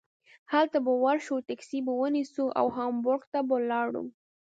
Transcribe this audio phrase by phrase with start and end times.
[0.51, 4.05] هلته به ور شو ټکسي به ونیسو او هامبورګ ته به لاړو.